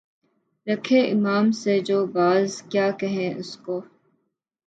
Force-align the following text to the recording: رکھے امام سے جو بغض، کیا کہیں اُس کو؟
رکھے 0.67 0.99
امام 1.11 1.45
سے 1.51 1.73
جو 1.79 2.05
بغض، 2.05 2.51
کیا 2.71 2.87
کہیں 2.99 3.29
اُس 3.35 3.51
کو؟ 3.57 3.75